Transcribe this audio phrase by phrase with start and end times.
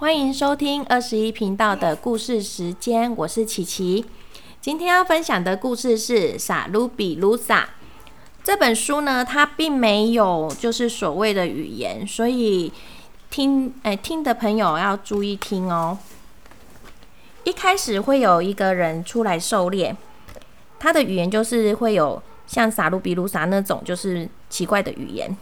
[0.00, 4.02] 欢迎收听二十一频道的故事时间，我是琪琪。
[4.58, 7.64] 今天要分享的故事是《傻卢比卢萨》
[8.42, 12.72] 这本书呢，它并没有就是所谓的语言，所以
[13.28, 15.98] 听哎听的朋友要注意听哦。
[17.44, 19.94] 一开始会有一个人出来狩猎，
[20.78, 25.36] 他的语言就是会有像傻卢比卢萨那种就是奇怪的语言。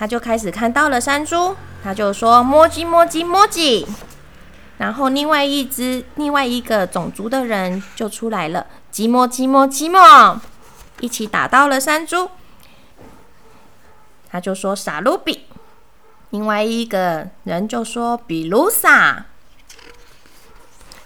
[0.00, 1.54] 他就开始看到了山猪，
[1.84, 3.86] 他就说摸鸡摸鸡摸鸡，
[4.78, 10.40] 然后另外一只另外一个种族的人就出来了，鸡摸鸡摸鸡摸，
[11.00, 12.30] 一起打到了山猪。
[14.30, 15.44] 他就说傻卢比，
[16.30, 19.26] 另外一个人就说比卢萨，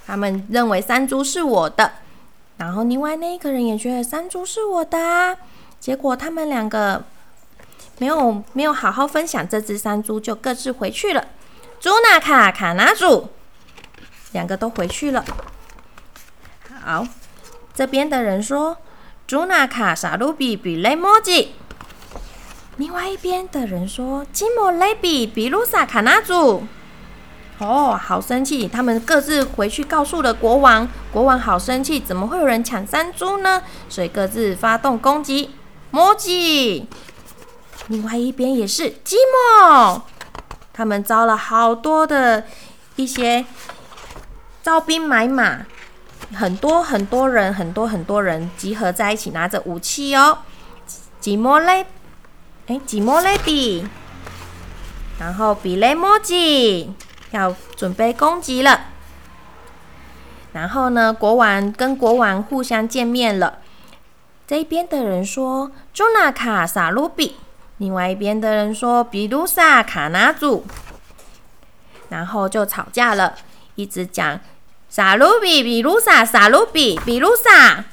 [0.07, 1.95] 他们认为山猪是我的，
[2.59, 5.37] 然后另外那一个人也觉得山猪是我的啊，
[5.81, 7.03] 结果他们两个。
[7.99, 11.25] 没有没有好好分享这只山猪，就各自回去了。
[11.81, 13.29] 朱纳卡卡纳祖
[14.33, 15.25] 两个都回去了。
[16.83, 17.07] 好，
[17.75, 18.77] 这边的人说
[19.27, 21.55] 朱纳卡萨鲁比比雷莫吉。
[22.77, 26.65] 另外一边的人说基莫雷比比鲁萨卡纳祖。
[27.59, 28.67] 哦，好生气！
[28.67, 33.63] 他们各自回去告诉了国王，国王好生气，怎么会有人抢山猪呢？
[33.89, 35.51] 所以各自发动攻击，
[35.93, 36.89] 摩吉。
[37.89, 40.01] 另外一边也是寂寞，
[40.73, 42.45] 他们招了好多的
[42.97, 43.45] 一些
[44.63, 45.67] 招兵买马，
[46.35, 50.39] 很多很多人，很多很多人集合在一起，拿着武器哦。
[51.21, 51.87] 寂寞嘞，
[52.69, 53.87] 哎，寂寞嘞比，
[55.19, 56.95] 然后比雷莫吉
[57.33, 58.87] 要准备攻击了。
[60.53, 63.59] 然后呢，国王跟国王互相见面了。
[64.47, 67.37] 这边的人说：“朱纳卡萨鲁比。”
[67.85, 70.65] 另外一边的人说：“比鲁萨卡纳祖。”
[72.09, 73.35] 然后就吵架了，
[73.75, 74.41] 一直讲
[74.89, 77.85] “萨鲁比比鲁萨萨鲁比比鲁萨”。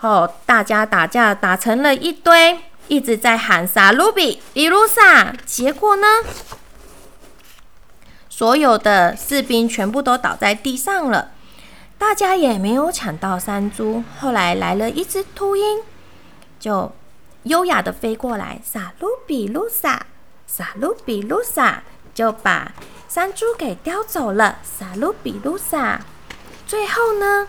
[0.00, 5.34] 后大家打架打成了一堆，一直在喊“萨鲁比比鲁萨”。
[5.44, 6.06] 结果呢，
[8.30, 11.32] 所有的士兵全部都倒在地上了，
[11.98, 14.02] 大家也没有抢到山猪。
[14.18, 15.82] 后来来了一只秃鹰，
[16.58, 16.90] 就。
[17.46, 20.04] 优雅的飞过来，萨鲁比鲁萨，
[20.48, 22.72] 萨鲁比鲁萨就把
[23.08, 24.58] 山猪给叼走了。
[24.64, 26.00] 萨鲁比鲁萨，
[26.66, 27.46] 最后呢，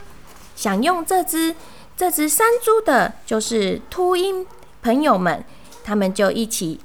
[0.55, 1.55] 想用这只
[1.95, 4.45] 这只山猪的，就是秃鹰
[4.83, 5.43] 朋友们，
[5.83, 6.79] 他们就一起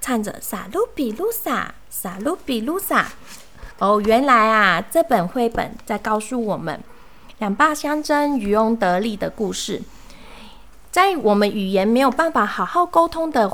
[0.00, 3.08] 唱着萨鲁比鲁萨，萨鲁比鲁萨。
[3.80, 6.80] 哦，原来啊，这本绘本在告诉我们
[7.38, 9.82] 两霸相争、渔翁得利的故事。
[10.94, 13.50] 在我们语言没有办法好好沟通的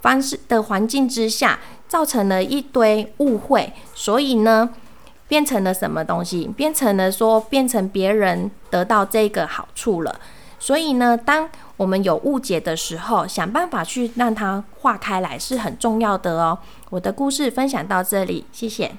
[0.00, 1.58] 方式的环境之下，
[1.88, 4.70] 造成了一堆误会，所以呢，
[5.26, 6.46] 变成了什么东西？
[6.56, 10.20] 变成了说，变成别人得到这个好处了。
[10.60, 16.56] 所以呢，当我们有误解的时候，想办法去让它化开来是很重要的哦。
[16.90, 18.92] 我的故事分享到这里，谢谢。